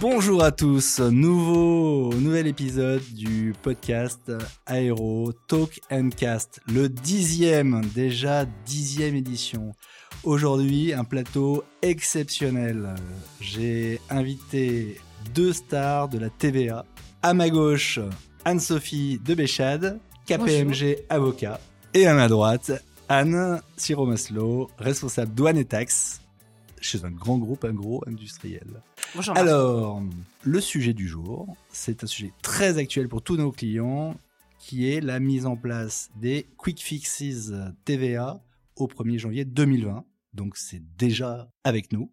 [0.00, 4.32] Bonjour à tous, nouveau nouvel épisode du podcast
[4.66, 9.72] Aéro Talk and Cast, le dixième, déjà dixième édition.
[10.24, 12.96] Aujourd'hui, un plateau exceptionnel.
[13.40, 15.00] J'ai invité
[15.32, 16.84] deux stars de la TVA.
[17.22, 18.00] À ma gauche,
[18.44, 21.60] Anne-Sophie de Béchade, KPMG avocat.
[21.94, 22.72] Et à ma droite,
[23.08, 26.20] Anne Siromaslo, responsable douane et taxes
[26.84, 28.82] chez un grand groupe agro-industriel.
[29.14, 29.36] Bonjour.
[29.36, 30.02] Alors,
[30.42, 34.16] le sujet du jour, c'est un sujet très actuel pour tous nos clients,
[34.58, 37.52] qui est la mise en place des quick fixes
[37.84, 38.42] TVA
[38.76, 40.04] au 1er janvier 2020.
[40.34, 42.12] Donc, c'est déjà avec nous.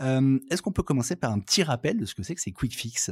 [0.00, 2.52] Euh, Est-ce qu'on peut commencer par un petit rappel de ce que c'est que ces
[2.52, 3.10] quick fixes?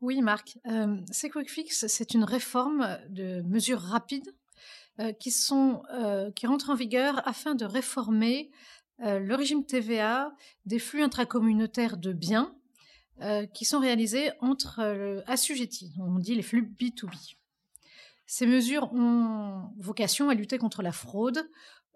[0.00, 0.58] Oui, Marc.
[0.66, 4.32] Euh, ces quick fixes, c'est une réforme de mesures rapides
[5.00, 8.50] euh, qui, sont, euh, qui rentrent en vigueur afin de réformer
[9.02, 10.32] le régime TVA
[10.66, 12.54] des flux intracommunautaires de biens
[13.22, 15.92] euh, qui sont réalisés entre euh, assujettis.
[15.98, 17.36] On dit les flux B2B.
[18.24, 21.46] Ces mesures ont vocation à lutter contre la fraude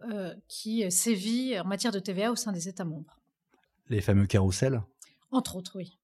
[0.03, 3.19] euh, qui sévit en matière de TVA au sein des États membres.
[3.89, 4.83] Les fameux carousels?
[5.31, 5.98] Entre autres, oui.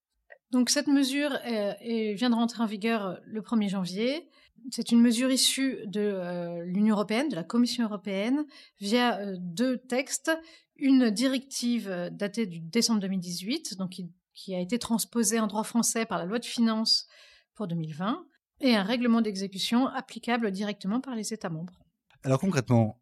[0.53, 1.75] Donc cette mesure euh,
[2.15, 4.27] vient de rentrer en vigueur le 1er janvier.
[4.71, 8.45] C'est une mesure issue de euh, l'Union européenne, de la Commission européenne,
[8.81, 10.31] via euh, deux textes.
[10.77, 14.01] Une directive euh, datée du décembre 2018, donc
[14.35, 17.07] qui, a été transposée en droit français par la loi de finances
[17.55, 18.25] pour 2020,
[18.61, 21.79] et un règlement d'exécution applicable directement par les États membres.
[22.23, 23.01] Alors concrètement,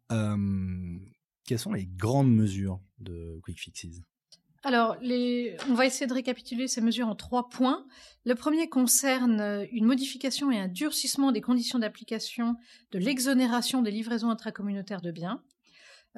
[1.45, 4.01] quelles sont les grandes mesures de quick fixes?
[4.63, 7.85] Alors, on va essayer de récapituler ces mesures en trois points.
[8.25, 12.57] Le premier concerne euh, une modification et un durcissement des conditions d'application
[12.91, 15.41] de l'exonération des livraisons intracommunautaires de biens.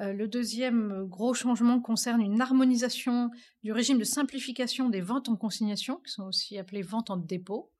[0.00, 3.30] Euh, le deuxième euh, gros changement concerne une harmonisation
[3.62, 7.70] du régime de simplification des ventes en consignation, qui sont aussi appelées ventes en dépôt.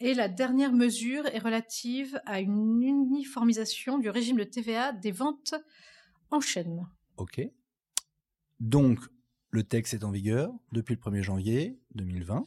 [0.00, 5.54] Et la dernière mesure est relative à une uniformisation du régime de TVA des ventes
[6.30, 6.88] en chaîne.
[7.18, 7.42] Ok.
[8.58, 8.98] Donc,
[9.50, 12.44] le texte est en vigueur depuis le 1er janvier 2020.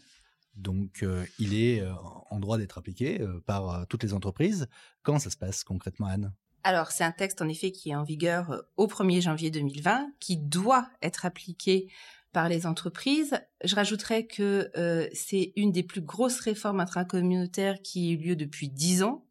[0.55, 1.91] Donc, euh, il est euh,
[2.29, 4.67] en droit d'être appliqué euh, par toutes les entreprises.
[5.01, 6.33] Comment ça se passe concrètement, Anne?
[6.63, 10.37] Alors, c'est un texte en effet qui est en vigueur au 1er janvier 2020, qui
[10.37, 11.89] doit être appliqué
[12.31, 13.37] par les entreprises.
[13.63, 14.71] Je rajouterais que
[15.13, 19.25] c'est une des plus grosses réformes intracommunautaires qui a eu lieu depuis dix ans.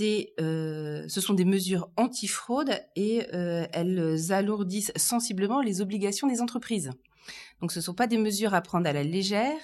[0.00, 6.92] Euh, ce sont des mesures anti-fraude et euh, elles alourdissent sensiblement les obligations des entreprises.
[7.60, 9.56] Donc, ce ne sont pas des mesures à prendre à la légère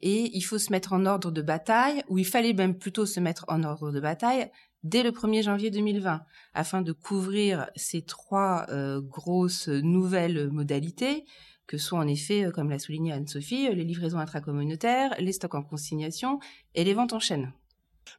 [0.00, 3.20] et il faut se mettre en ordre de bataille, ou il fallait même plutôt se
[3.20, 4.50] mettre en ordre de bataille
[4.82, 6.22] dès le 1er janvier 2020,
[6.52, 11.24] afin de couvrir ces trois euh, grosses nouvelles modalités,
[11.66, 16.38] que sont en effet, comme l'a souligné Anne-Sophie, les livraisons intracommunautaires, les stocks en consignation
[16.74, 17.52] et les ventes en chaîne.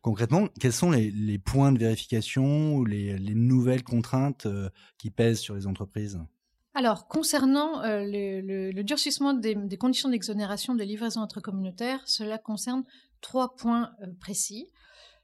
[0.01, 5.39] Concrètement, quels sont les, points de vérification ou les, les nouvelles contraintes euh, qui pèsent
[5.39, 6.19] sur les entreprises?
[6.73, 12.83] Alors, concernant euh, le, durcissement des, conditions d'exonération des livraisons intracommunautaires, cela concerne
[13.21, 14.67] trois points euh, précis.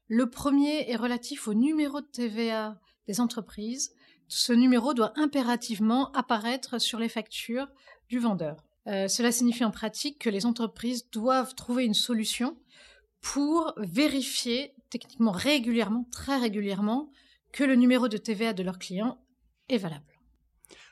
[0.07, 3.93] Le premier est relatif au numéro de TVA des entreprises.
[4.27, 7.67] Ce numéro doit impérativement apparaître sur les factures
[8.09, 8.63] du vendeur.
[8.85, 12.57] Cela signifie en pratique que les entreprises doivent trouver une solution
[13.21, 17.11] pour vérifier techniquement régulièrement, très régulièrement,
[17.53, 19.19] que le numéro de TVA de leurs clients
[19.69, 20.05] est valable.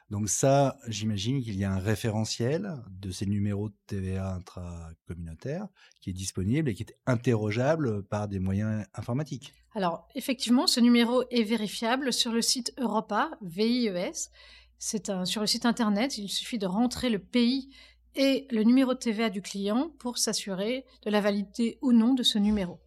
[0.10, 5.68] Donc ça, j'imagine qu'il y a un référentiel de ces numéros de TVA intracommunautaires
[6.02, 9.54] qui est disponible et qui est interrogeable par des moyens informatiques.
[9.76, 14.30] Alors, effectivement, ce numéro est vérifiable sur le site Europa, VIES.
[14.80, 17.70] C'est sur le site internet, il suffit de rentrer le pays
[18.20, 22.22] et le numéro de TVA du client pour s'assurer de la validité ou non de
[22.22, 22.78] ce numéro.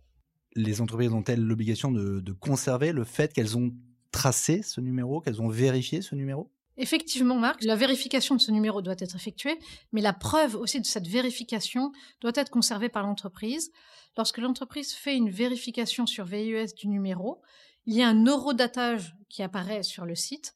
[0.55, 3.73] Les entreprises ont-elles l'obligation de, de conserver le fait qu'elles ont
[4.11, 6.53] tracé ce numéro, qu'elles ont vérifié ce numéro?
[6.77, 9.59] Effectivement, Marc, la vérification de ce numéro doit être effectuée,
[9.93, 13.73] mais la preuve aussi de cette vérification doit être conservée par l'entreprise.
[14.19, 17.41] Lorsque l'entreprise fait une vérification sur VIES du numéro,
[17.87, 20.55] il y a un horodatage qui apparaît sur le site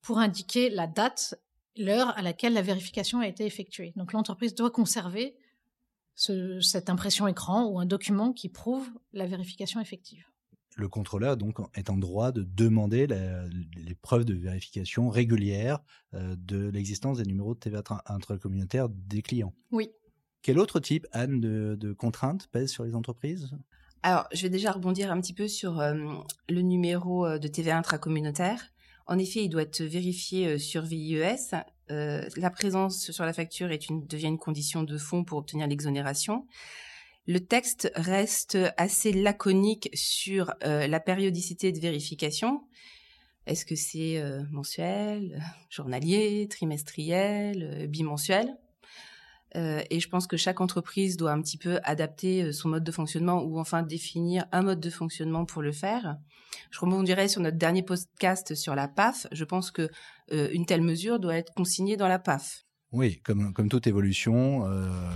[0.00, 1.34] pour indiquer la date,
[1.76, 3.92] l'heure à laquelle la vérification a été effectuée.
[3.96, 5.36] Donc l'entreprise doit conserver
[6.14, 10.24] ce- cette impression écran ou un document qui prouve la vérification effective.
[10.76, 13.44] Le contrôleur donc est en droit de demander la-
[13.76, 15.80] les preuves de vérification régulière
[16.14, 19.54] euh, de l'existence des numéros de TVA tra- intracommunautaires des clients.
[19.70, 19.90] Oui.
[20.42, 23.50] Quel autre type, Anne, de, de contraintes pèse sur les entreprises?
[24.02, 25.94] Alors, je vais déjà rebondir un petit peu sur euh,
[26.48, 28.71] le numéro euh, de TVA intracommunautaire.
[29.06, 31.36] En effet, il doit être vérifié euh, sur VIES
[32.36, 36.46] la présence sur la facture est une, devient une condition de fond pour obtenir l'exonération.
[37.26, 42.64] Le texte reste assez laconique sur la périodicité de vérification.
[43.46, 48.56] Est-ce que c'est mensuel, journalier, trimestriel, bimensuel?
[49.56, 52.84] Euh, et je pense que chaque entreprise doit un petit peu adapter euh, son mode
[52.84, 56.16] de fonctionnement ou enfin définir un mode de fonctionnement pour le faire.
[56.70, 59.26] Je rebondirai sur notre dernier podcast sur la PAF.
[59.32, 59.90] Je pense que
[60.32, 62.64] euh, une telle mesure doit être consignée dans la PAF.
[62.92, 64.68] Oui, comme, comme toute évolution,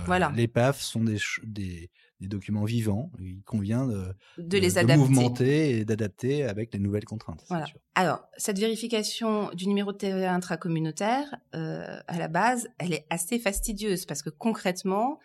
[0.07, 0.31] voilà.
[0.35, 3.11] les PAF sont des, des, des documents vivants.
[3.19, 4.97] Il convient de, de, les adapter.
[4.97, 7.43] mouvementer et d'adapter avec les nouvelles contraintes.
[7.47, 7.65] Voilà.
[7.95, 13.39] Alors, cette vérification du numéro de TVA intracommunautaire, euh, à la base, elle est assez
[13.39, 15.19] fastidieuse parce que concrètement,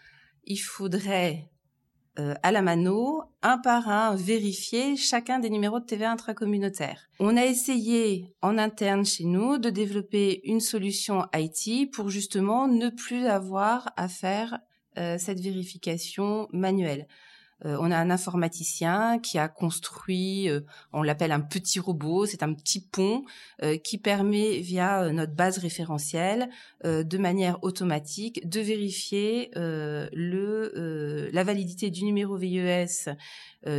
[0.45, 1.49] il faudrait
[2.19, 7.09] euh, à la mano, un par un, vérifier chacun des numéros de TVA intracommunautaire.
[7.21, 12.91] On a essayé en interne chez nous de développer une solution IT pour justement ne
[12.91, 14.59] plus avoir à faire
[14.97, 17.07] cette vérification manuelle.
[17.65, 20.61] Euh, on a un informaticien qui a construit, euh,
[20.93, 23.25] on l'appelle un petit robot, c'est un petit pont
[23.85, 26.49] qui permet via notre base référentielle,
[26.85, 33.11] de manière automatique, de vérifier le la validité du numéro VES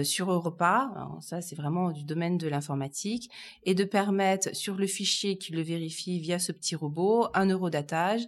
[0.03, 0.89] sur Europa.
[1.21, 3.29] ça, c'est vraiment du domaine de l'informatique
[3.65, 8.25] et de permettre sur le fichier qui le vérifie via ce petit robot un eurodatage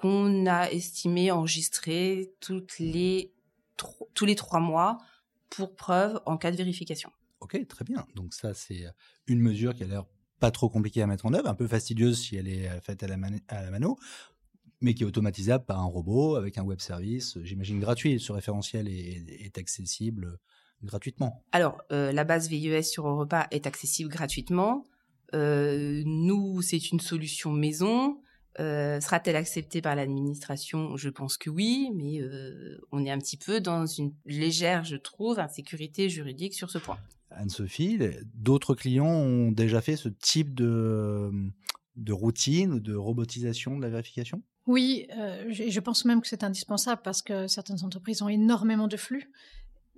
[0.00, 3.34] qu'on a estimé enregistrer toutes les
[4.14, 4.96] tous les trois mois
[5.50, 7.10] pour preuve en cas de vérification.
[7.40, 8.06] Ok, très bien.
[8.14, 8.86] Donc ça, c'est
[9.26, 10.04] une mesure qui a l'air
[10.38, 13.02] pas trop compliquée à mettre en œuvre, un peu fastidieuse si elle est euh, faite
[13.02, 13.16] à la,
[13.48, 13.98] à la mano,
[14.80, 18.18] mais qui est automatisable par un robot avec un web service, j'imagine gratuit.
[18.20, 20.38] Ce référentiel est, accessible
[20.82, 21.44] gratuitement.
[21.52, 24.84] Alors, euh, la base VIES sur Europa est accessible gratuitement.
[25.34, 28.22] Euh, nous, c'est une solution maison.
[28.60, 30.96] Euh, sera-t-elle acceptée par l'administration?
[30.96, 34.96] Je pense que oui, mais euh, on est un petit peu dans une légère, je
[34.96, 36.98] trouve, insécurité juridique sur ce point.
[37.30, 37.98] Anne-Sophie,
[38.34, 41.30] d'autres clients ont déjà fait ce type de,
[41.96, 44.42] de routine, de robotisation de la vérification?
[44.66, 48.96] Oui, euh, je pense même que c'est indispensable parce que certaines entreprises ont énormément de
[48.96, 49.30] flux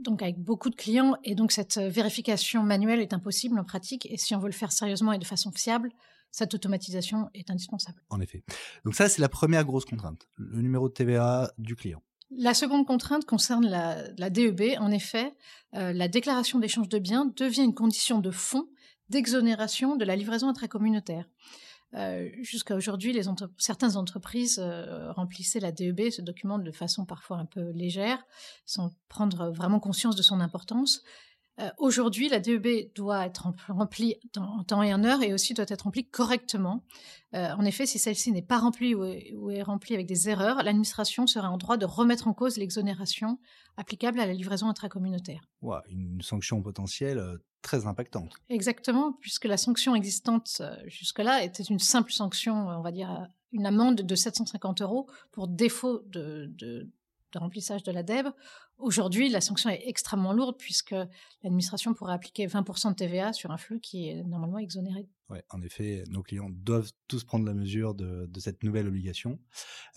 [0.03, 4.17] donc avec beaucoup de clients, et donc cette vérification manuelle est impossible en pratique, et
[4.17, 5.91] si on veut le faire sérieusement et de façon fiable,
[6.31, 8.03] cette automatisation est indispensable.
[8.09, 8.43] En effet.
[8.85, 12.03] Donc ça, c'est la première grosse contrainte, le numéro de TVA du client.
[12.35, 14.79] La seconde contrainte concerne la, DEB.
[14.81, 15.35] En effet,
[15.75, 18.67] euh, la déclaration d'échange de biens devient une condition de fond
[19.11, 21.29] d'exonération de la livraison intracommunautaire.
[21.95, 23.19] Euh, Jusqu'à aujourd'hui,
[23.59, 28.23] certaines entreprises euh, remplissaient la DEB, ce document, de façon parfois un peu légère,
[28.65, 31.03] sans prendre vraiment conscience de son importance.
[31.61, 35.67] Euh, aujourd'hui, la DEB doit être remplie en temps et en heure et aussi doit
[35.69, 36.83] être remplie correctement.
[37.35, 41.27] Euh, en effet, si celle-ci n'est pas remplie ou est, remplie avec des erreurs, l'administration
[41.27, 43.39] sera en droit de remettre en cause l'exonération
[43.77, 45.43] applicable à la livraison intracommunautaire.
[45.89, 48.33] une sanction potentielle euh, très impactante.
[48.49, 54.01] Exactement, puisque la sanction existante jusque-là était une simple sanction, on va dire une amende
[54.01, 56.91] de 750 euros pour défaut de, de
[57.39, 58.27] remplissage de la DEB.
[58.79, 60.95] Aujourd'hui, la sanction est extrêmement lourde puisque
[61.43, 65.09] l'administration pourrait appliquer 20% de TVA sur un flux qui est normalement exonéré.
[65.31, 69.39] Oui, en effet, nos clients doivent tous prendre la mesure de, cette nouvelle obligation.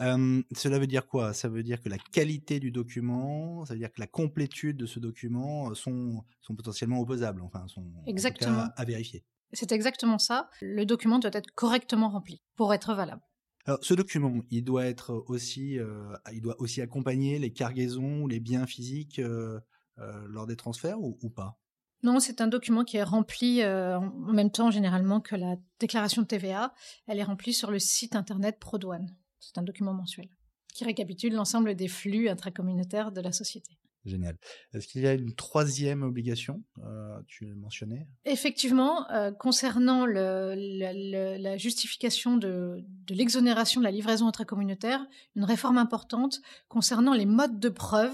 [0.01, 1.34] Euh, cela veut dire quoi?
[1.34, 4.86] Ça veut dire que la qualité du document, ça veut dire que la complétude de
[4.86, 8.68] ce document sont, sont potentiellement opposables, enfin, sont exactement.
[8.75, 9.25] à vérifier.
[9.54, 10.50] C'est exactement ça.
[10.62, 13.22] Le document doit être correctement rempli pour être valable.
[13.82, 18.40] Ce document, il doit être aussi, euh, il doit aussi accompagner les cargaisons ou les
[18.40, 19.60] biens physiques euh,
[19.98, 21.60] euh, lors des transferts ou, pas?
[22.04, 26.28] Non, c'est un document qui est rempli en même temps généralement que la déclaration de
[26.28, 26.74] TVA.
[27.08, 29.16] Elle est remplie sur le site internet ProDouane.
[29.40, 30.30] C'est un document mensuel
[30.76, 33.80] qui récapitule l'ensemble des flux intracommunautaires de la société.
[34.06, 34.38] Génial.
[34.74, 41.58] Est-ce qu'il y a une troisième obligation euh, Tu l'as mentionné Effectivement, euh, concernant la
[41.58, 45.04] justification de, l'exonération de la livraison intracommunautaire,
[45.36, 48.14] une réforme importante concernant les modes de preuve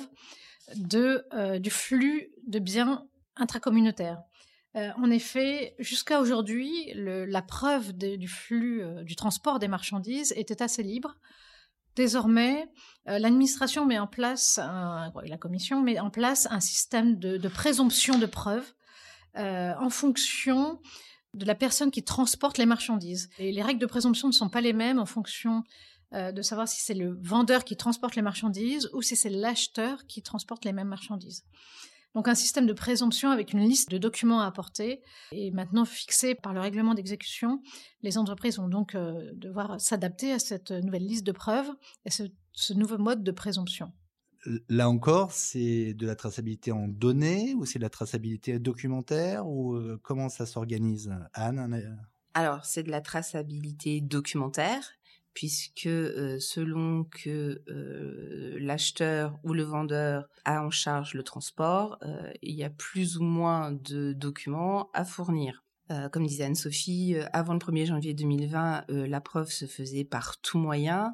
[0.93, 3.05] euh, du flux de biens
[3.35, 4.21] intracommunautaires.
[4.75, 11.17] en effet, jusqu'à aujourd'hui, la preuve du flux du transport des marchandises était assez libre.
[11.95, 12.69] Désormais,
[13.07, 18.25] euh, l'administration met en place, la commission met en place un système de, présomption de
[18.25, 18.65] preuve
[19.37, 20.79] euh, en fonction
[21.33, 23.29] de la personne qui transporte les marchandises.
[23.39, 25.63] Et les règles de présomption ne sont pas les mêmes en fonction
[26.13, 30.05] euh, de savoir si c'est le vendeur qui transporte les marchandises ou si c'est l'acheteur
[30.07, 31.45] qui transporte les mêmes marchandises.
[32.15, 35.01] Donc un système de présomption avec une liste de documents à apporter
[35.31, 37.61] est maintenant fixé par le règlement d'exécution.
[38.01, 41.71] Les entreprises vont donc euh, devoir s'adapter à cette nouvelle liste de preuves
[42.05, 43.91] et ce, ce nouveau mode de présomption.
[44.69, 49.75] Là encore, c'est de la traçabilité en données ou c'est de la traçabilité documentaire ou
[49.75, 51.13] euh, comment ça s'organise?
[51.33, 51.99] Anne
[52.33, 54.83] Alors, c'est de la traçabilité documentaire
[55.33, 62.31] puisque euh, selon que euh, l'acheteur ou le vendeur a en charge le transport, euh,
[62.41, 65.63] il y a plus ou moins de documents à fournir.
[66.13, 71.13] comme disait Anne-Sophie, avant le 1er janvier 2020, la preuve se faisait par tout moyen.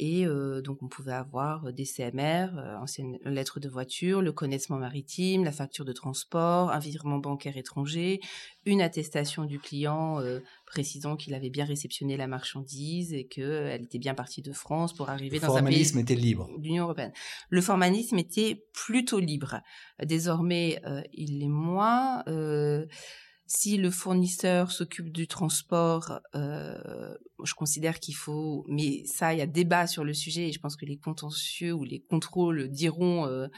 [0.00, 4.30] Et euh, donc, on pouvait avoir euh, des CMR, euh, anciennes lettres de voiture, le
[4.30, 8.20] connaissement maritime, la facture de transport, un virement bancaire étranger,
[8.64, 10.22] une attestation du client
[10.66, 15.08] précisant qu'il avait bien réceptionné la marchandise et qu'elle était bien partie de France pour
[15.08, 15.52] arriver dans un pays.
[15.52, 16.50] Le formalisme était libre.
[16.58, 17.12] L'Union européenne.
[17.48, 19.62] Le formalisme était plutôt libre.
[20.04, 20.82] Désormais,
[21.14, 22.24] il est moins.
[23.50, 29.42] Si le fournisseur s'occupe du transport, euh, je considère qu'il faut, mais ça, il y
[29.42, 33.24] a débat sur le sujet et je pense que les contentieux ou les contrôles diront
[33.26, 33.48] euh,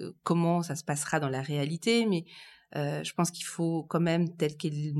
[0.00, 2.24] euh, comment ça se passera dans la réalité, mais
[2.74, 4.92] je pense qu'il faut quand même, tel qu'il,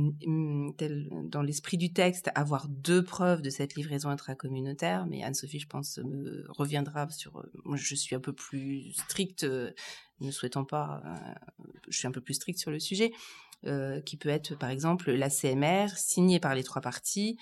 [0.78, 5.04] tel dans l'esprit du texte, avoir deux preuves de cette livraison intracommunautaire.
[5.06, 7.44] Mais Anne-Sophie, je pense, me reviendra sur.
[7.64, 11.02] moi, je suis un peu plus stricte, ne souhaitant pas.
[11.88, 13.12] je suis un peu plus stricte sur le sujet.
[13.66, 17.36] Euh, qui peut être par exemple la CMR signée par les trois parties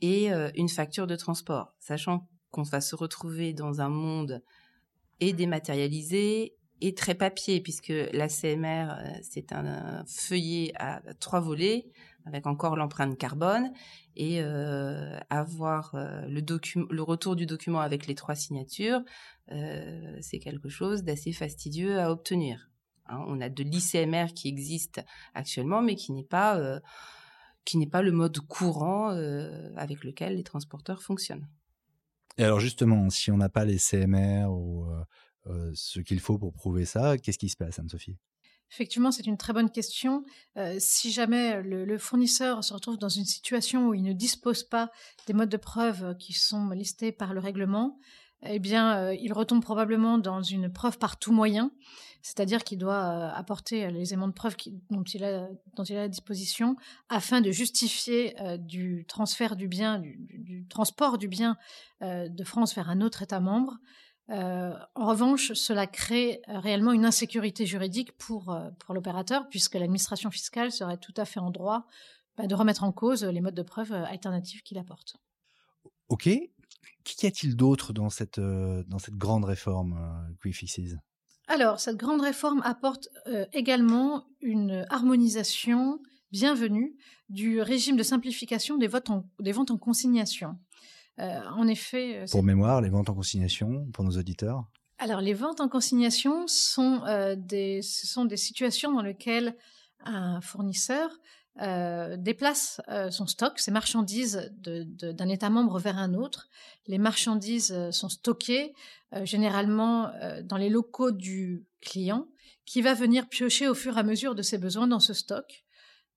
[0.00, 4.42] et euh, une facture de transport, sachant qu'on va se retrouver dans un monde
[5.20, 11.86] et dématérialisé et très papier, puisque la CMR, euh, c'est un, feuillet à trois volets,
[12.26, 13.70] avec encore l'empreinte carbone,
[14.16, 14.40] et
[15.30, 16.40] avoir le,
[16.90, 19.00] le retour du document avec les trois signatures,
[19.48, 22.71] c'est quelque chose d'assez fastidieux à obtenir.
[23.06, 23.24] Hein.
[23.26, 25.04] on a de l'ICMR qui existe
[25.34, 26.80] actuellement, mais qui n'est pas, euh,
[27.64, 31.48] qui n'est pas le mode courant euh, avec lequel les transporteurs fonctionnent.
[32.38, 34.86] Et alors justement, si on n'a pas les CMR ou
[35.46, 38.16] euh, ce qu'il faut pour prouver ça, qu'est-ce qui se passe, Anne-Sophie?
[38.70, 40.24] Effectivement, c'est une très bonne question.
[40.78, 44.90] si jamais le, fournisseur se retrouve dans une situation où il ne dispose pas
[45.26, 47.98] des modes de preuve qui sont listés par le règlement,
[48.46, 51.70] eh bien, il retombe probablement dans une preuve par tout moyen
[52.22, 54.56] c'est-à-dire qu'il doit euh, apporter les éléments de preuve
[54.90, 56.76] dont, il a, dont il a à disposition
[57.08, 61.58] afin de justifier euh, du transfert du bien, du, transport du bien
[62.02, 63.76] euh, de France vers un autre État membre.
[64.28, 70.96] en revanche, cela crée réellement une insécurité juridique pour, pour l'opérateur, puisque l'administration fiscale serait
[70.96, 71.86] tout à fait en droit
[72.38, 75.16] bah, de remettre en cause les modes de preuve alternatifs qu'il apporte.
[76.08, 76.30] Ok.
[77.04, 79.98] Qu'y a-t-il d'autre dans cette, dans cette grande réforme
[80.40, 80.54] Quick
[81.48, 86.96] alors, cette grande réforme apporte euh, également une harmonisation bienvenue
[87.28, 89.10] du régime de simplification des, ventes
[89.70, 90.58] en consignation.
[91.18, 92.22] Euh, en effet.
[92.22, 94.64] Euh, pour mémoire, les ventes en consignation, pour nos auditeurs?
[94.98, 97.02] Alors, les ventes en consignation sont,
[97.36, 99.56] des, ce sont des situations dans lesquelles
[100.04, 101.10] un fournisseur
[101.60, 106.48] euh, déplace euh, son stock, ses marchandises d'un État membre vers un autre.
[106.86, 108.72] Les marchandises sont stockées
[109.24, 110.10] généralement
[110.44, 112.28] dans les locaux du client
[112.64, 115.64] qui va venir piocher au fur et à mesure de ses besoins dans ce stock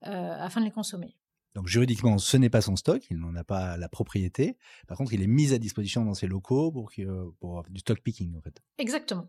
[0.02, 1.16] afin de les consommer.
[1.56, 4.58] Donc juridiquement, ce n'est pas son stock, il n'en a pas la propriété.
[4.88, 6.92] Par contre, il est mis à disposition dans ses locaux pour,
[7.40, 8.62] pour du stock picking en fait.
[8.78, 9.28] Exactement.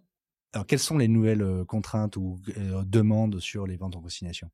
[0.53, 2.41] Alors quelles sont les nouvelles contraintes ou
[2.85, 4.51] demandes sur les ventes en consignation?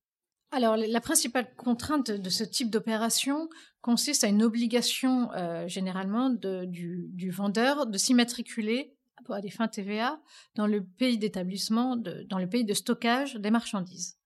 [0.54, 3.48] Alors, la principale contrainte de ce type d'opération
[3.80, 8.94] consiste à une obligation euh, généralement du, vendeur de s'immatriculer
[9.30, 10.20] à des fins TVA
[10.54, 14.16] dans le pays d'établissement, dans le pays de stockage des marchandises.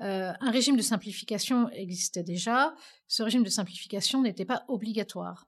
[0.00, 2.74] Euh, un régime de simplification existait déjà.
[3.06, 5.46] Ce régime de simplification n'était pas obligatoire.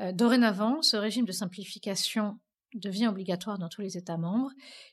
[0.00, 2.38] Euh, dorénavant, ce régime de simplification
[2.74, 4.50] devient obligatoire dans tous les États membres.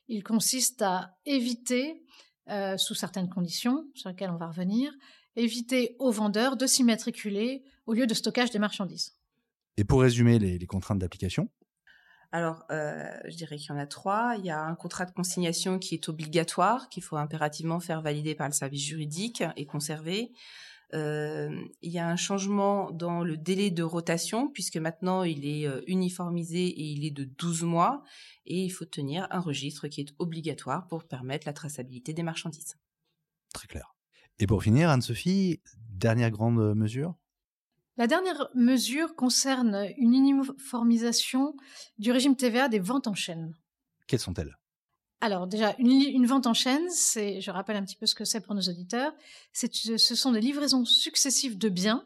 [0.07, 2.03] Il consiste à éviter
[2.49, 4.93] euh, sous certaines conditions, sur lesquelles on va revenir,
[5.35, 9.17] éviter aux vendeurs de s'immatriculer au lieu de stockage des marchandises.
[9.77, 11.49] Et pour résumer les, contraintes d'application
[12.33, 14.35] alors, euh, je dirais qu'il y en a trois.
[14.39, 18.33] Il y a un contrat de consignation qui est obligatoire, qu'il faut impérativement faire valider
[18.33, 20.31] par le service juridique et conserver.
[20.95, 25.67] Euh, il y a un changement dans le délai de rotation, puisque maintenant il est
[25.67, 28.01] euh, uniformisé et il est de 12 mois,
[28.47, 32.77] et il faut tenir un registre qui est obligatoire pour permettre la traçabilité des marchandises.
[33.53, 33.93] Très clair.
[34.39, 35.61] Et pour finir, Anne-Sophie,
[35.91, 37.13] dernière grande mesure?
[37.97, 41.55] La dernière mesure concerne une uniformisation
[41.97, 43.53] du régime TVA des ventes en chaîne.
[44.07, 44.57] Quelles sont-elles?
[45.21, 48.41] Alors déjà, une, vente en chaîne, c'est, je rappelle un petit peu ce que c'est
[48.41, 49.13] pour nos auditeurs,
[49.53, 52.03] ce sont des livraisons successives de biens,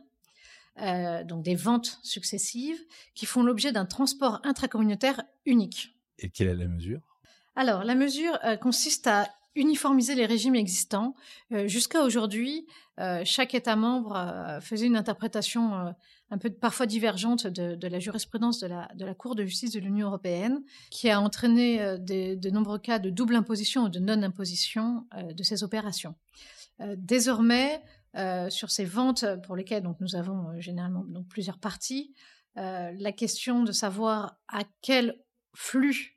[0.79, 2.79] euh, donc des ventes successives,
[3.15, 5.95] qui font l'objet d'un transport intracommunautaire unique.
[6.19, 7.01] Et quelle est la mesure?
[7.55, 9.27] Alors, la mesure euh, consiste à
[9.57, 11.15] uniformiser les régimes existants.
[11.51, 12.65] Euh, jusqu'à aujourd'hui,
[13.25, 15.93] chaque État membre faisait une interprétation
[16.29, 20.63] un peu parfois divergente de, la jurisprudence de la, Cour de justice de l'Union européenne,
[20.89, 25.43] qui a entraîné euh, de nombreux cas de double imposition ou de non-imposition euh, de
[25.43, 26.15] ces opérations.
[26.81, 27.81] Euh, désormais,
[28.49, 32.15] sur ces ventes pour lesquelles nous avons généralement plusieurs parties,
[32.55, 35.21] la question de savoir à quel
[35.53, 36.16] flux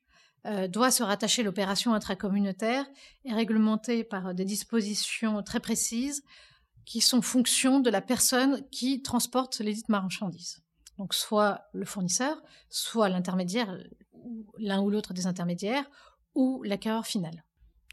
[0.68, 2.87] doit se rattacher l'opération intracommunautaire
[3.25, 6.23] est réglementée par des dispositions très précises
[6.85, 10.62] qui sont fonction de la personne qui transporte les dites marchandises.
[10.99, 13.78] Donc soit le fournisseur, soit l'intermédiaire,
[14.59, 15.88] l'un ou l'autre des intermédiaires,
[16.35, 17.44] ou l'acquéreur final.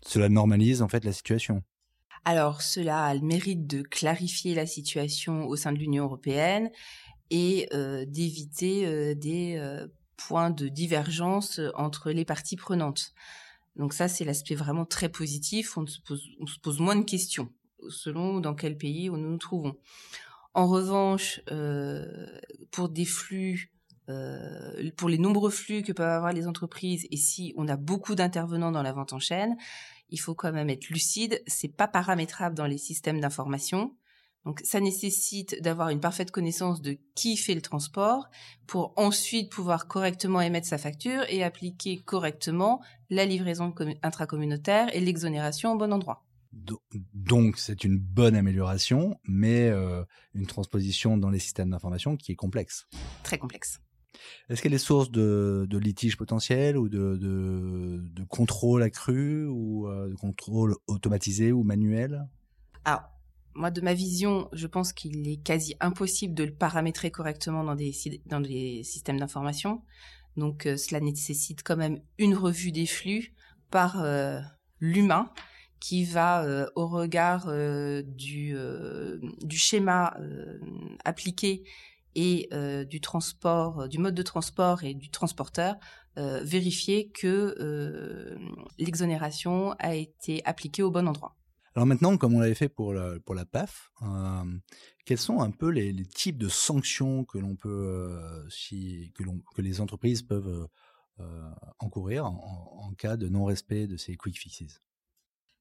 [0.04, 1.64] Cela normalise en fait la situation?
[2.26, 6.70] Alors cela a le mérite de clarifier la situation au sein de l'Union européenne
[7.30, 9.88] et euh, d'éviter euh, des euh,
[10.18, 13.14] points de divergence entre les parties prenantes.
[13.78, 15.78] Donc ça, c'est l'aspect vraiment très positif.
[15.78, 16.00] On se,
[16.62, 17.50] pose, moins de questions
[17.90, 19.76] selon dans quel pays nous nous trouvons.
[20.56, 22.28] En revanche, euh,
[22.72, 23.72] pour des flux,
[24.10, 28.16] euh, pour les nombreux flux que peuvent avoir les entreprises, et si on a beaucoup
[28.16, 29.56] d'intervenants dans la vente en chaîne,
[30.10, 31.44] il faut quand même être lucide.
[31.46, 33.96] C'est pas paramétrable dans les systèmes d'information.
[34.48, 38.30] Donc, ça nécessite d'avoir une parfaite connaissance de qui fait le transport
[38.66, 45.74] pour ensuite pouvoir correctement émettre sa facture et appliquer correctement la livraison intracommunautaire et l'exonération
[45.74, 46.24] au bon endroit.
[47.14, 52.36] Donc, c'est une bonne amélioration, mais euh, une transposition dans les systèmes d'information qui est
[52.36, 52.88] complexe.
[53.24, 53.82] Très complexe.
[54.48, 60.16] Est-ce qu'elle est source de, litiges potentiels ou de, de, contrôle accru ou euh, de
[60.16, 62.30] contrôle automatisé ou manuel
[62.86, 63.04] Alors,
[63.58, 67.76] moi, de ma vision, je pense qu'il est quasi impossible de le paramétrer correctement dans
[67.76, 67.92] des,
[68.84, 69.82] systèmes d'information.
[70.38, 73.34] Donc, euh, cela nécessite quand même une revue des flux
[73.70, 74.02] par
[74.80, 75.30] l'humain
[75.80, 80.16] qui va euh, au regard euh, du, euh, du schéma
[81.06, 81.64] appliqué
[82.16, 82.50] et
[82.90, 85.76] du transport, du mode de transport et du transporteur,
[86.16, 88.36] vérifier que
[88.80, 91.37] l'exonération a été appliquée au bon endroit.
[91.78, 93.92] Alors maintenant, comme on l'avait fait pour la, PAF,
[95.06, 100.68] quels sont un peu les, types de sanctions que que les entreprises peuvent
[101.78, 104.82] encourir en, cas de non-respect de ces quick fixes?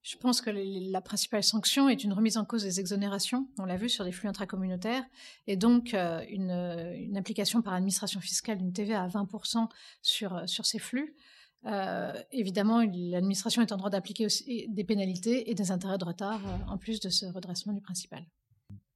[0.00, 3.76] Je pense que la principale sanction est une remise en cause des exonérations, on l'a
[3.76, 5.04] vu sur des flux intracommunautaires,
[5.46, 9.68] et donc euh, une, application par l'administration fiscale d'une TVA à 20%
[10.00, 11.14] sur, sur ces flux.
[11.64, 16.40] Euh, évidemment, l'administration est en droit d'appliquer aussi des pénalités et des intérêts de retard
[16.46, 18.24] euh, en plus de ce redressement du principal.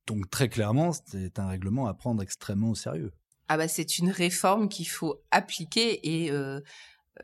[0.06, 3.12] Donc très clairement, c'est un règlement à prendre extrêmement au sérieux.
[3.48, 6.60] Ah bah c'est une réforme qu'il faut appliquer et euh,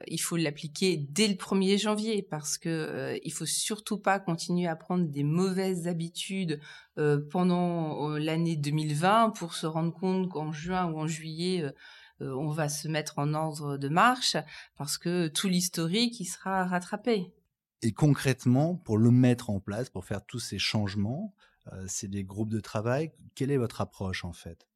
[0.08, 4.66] il faut l'appliquer dès le 1er janvier parce que euh, il faut surtout pas continuer
[4.66, 6.60] à prendre des mauvaises habitudes
[6.98, 11.64] euh, pendant l'année 2020 pour se rendre compte qu'en juin ou en juillet
[12.20, 14.36] on va se mettre en ordre de marche
[14.76, 17.34] parce que tout l'historique il sera rattrapé.
[17.82, 21.34] Et concrètement, pour le mettre en place, pour faire tous ces changements,
[21.86, 23.12] c'est des groupes de travail.
[23.34, 24.66] Quelle est votre approche en fait?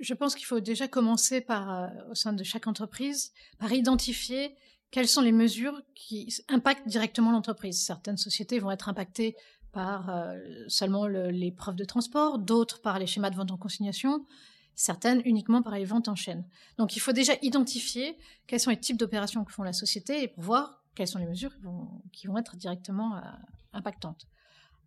[0.00, 4.54] Je pense qu'il faut déjà commencer par, euh, au sein de chaque entreprise, par identifier
[4.90, 7.82] quelles sont les mesures qui impactent directement l'entreprise.
[7.82, 9.36] Certaines sociétés vont être impactées
[9.72, 14.24] par euh, seulement les preuves de transport, d'autres par les schémas de vente en consignation,
[14.78, 16.46] certaines uniquement par les ventes en chaîne.
[16.78, 20.28] Donc il faut déjà identifier quels sont les types d'opérations que font la société et
[20.28, 21.52] pour voir quelles sont les mesures
[22.12, 23.20] qui vont, être directement euh,
[23.72, 24.28] impactantes.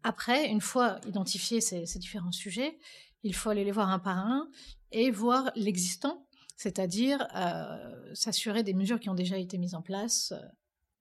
[0.04, 2.80] Après, une fois identifiés ces, différents sujets,
[3.24, 4.50] il faut aller les voir un par un
[4.94, 6.26] et voir l'existant,
[6.56, 10.40] c'est-à-dire euh, s'assurer des mesures qui ont déjà été mises en place euh,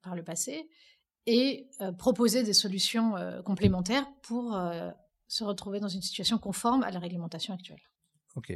[0.02, 0.68] par le passé
[1.26, 4.58] et proposer des solutions complémentaires pour
[5.28, 7.89] se retrouver dans une situation conforme à la réglementation actuelle.
[8.36, 8.52] Ok.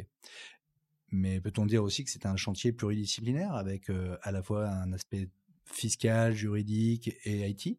[1.11, 3.91] Mais peut-on dire aussi que c'est un chantier pluridisciplinaire avec
[4.23, 5.31] à la fois un aspect
[5.65, 7.79] fiscal, juridique et IT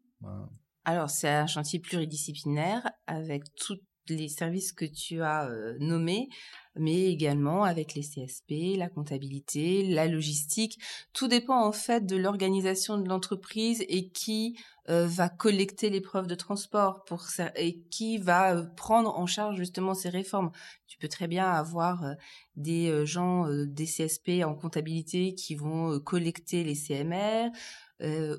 [0.85, 6.29] Alors, c'est un chantier pluridisciplinaire avec toutes les services que tu as euh, nommés,
[6.75, 10.79] mais également avec les CSP, la comptabilité, la logistique.
[11.13, 14.57] Tout dépend en fait de l'organisation de l'entreprise et qui
[14.89, 19.57] euh, va collecter les preuves de transport pour et qui va euh, prendre en charge
[19.57, 20.51] justement ces réformes.
[20.87, 22.15] Tu peux très bien avoir
[22.55, 27.49] des gens des CSP en comptabilité qui vont collecter les CMR,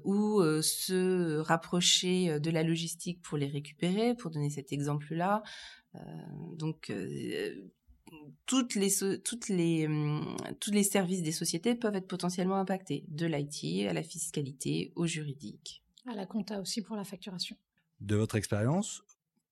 [0.05, 5.43] ou se rapprocher de la logistique pour les récupérer, pour donner cet exemple-là.
[6.57, 6.93] donc
[8.47, 8.91] toutes les
[9.23, 13.93] toutes les hum, tous les services des sociétés peuvent être potentiellement impactés, de l'IT à
[13.93, 15.83] la fiscalité, au juridique.
[16.07, 17.57] À la compta aussi pour la facturation.
[18.01, 19.03] De votre expérience,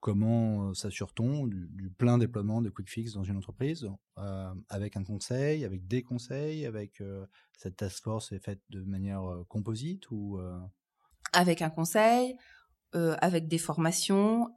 [0.04, 3.88] comment euh, s'assure-t-on du, plein déploiement de QuickFix dans une entreprise
[4.18, 7.24] euh, avec un conseil, avec des conseils, avec euh,
[7.56, 10.38] cette task force est faite de manière composite ou
[11.32, 12.36] avec un conseil,
[12.92, 14.50] avec des formations,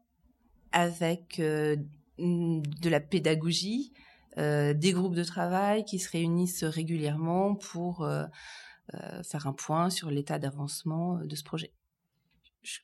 [0.73, 3.93] avec de la pédagogie,
[4.35, 8.05] des groupes de travail qui se réunissent régulièrement pour
[9.23, 11.71] faire un point sur l'état d'avancement de ce projet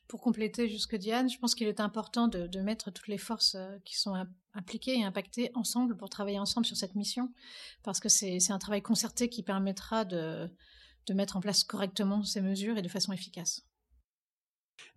[0.08, 3.78] pour compléter jusque Diane, je pense qu'il est important de, mettre toutes les forces euh,
[3.84, 4.14] qui sont
[4.54, 7.32] impliquées et impactées ensemble pour travailler ensemble sur cette mission,
[7.82, 10.48] parce que c'est un travail concerté qui permettra de,
[11.12, 13.66] mettre en place correctement ces mesures et de façon efficace.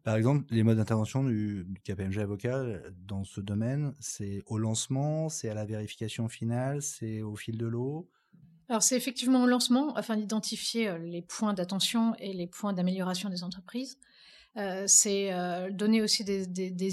[0.03, 2.63] Par exemple, les modes d'intervention du, KPMG avocat
[3.05, 7.67] dans ce domaine, c'est au lancement, c'est à la vérification finale, c'est au fil de
[7.67, 8.09] l'eau?
[8.69, 13.29] Alors c'est effectivement au lancement afin d'identifier euh, les points d'attention et les points d'amélioration
[13.29, 13.97] des entreprises.
[14.57, 16.41] Euh, c'est euh, donner aussi des,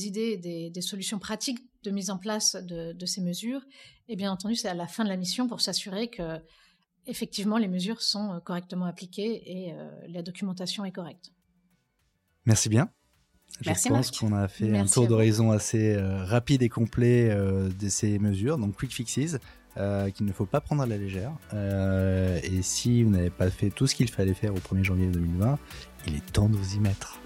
[0.06, 3.62] idées, des, des, solutions pratiques de mise en place de, ces mesures.
[4.08, 6.38] Et bien entendu, c'est à la fin de la mission pour s'assurer que
[7.06, 9.74] effectivement les mesures sont euh, correctement appliquées et
[10.08, 11.32] la documentation est correcte.
[12.44, 12.90] Merci bien.
[13.60, 18.58] Je pense qu'on a fait un tour d'horizon assez rapide et complet de ces mesures,
[18.58, 19.38] donc quick fixes.
[20.14, 21.32] qu'il ne faut pas prendre à la légère.
[21.52, 25.58] et si vous n'avez pas fait tout ce qu'il fallait faire au 1er janvier 2020,
[26.08, 27.20] il est temps de vous y mettre.